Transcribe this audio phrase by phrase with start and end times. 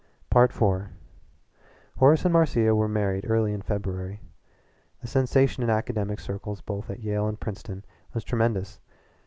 [0.35, 0.57] IV
[1.99, 4.19] Horace and Marcia were married early in February.
[5.01, 8.79] The sensation in academic circles both at Yale and Princeton was tremendous.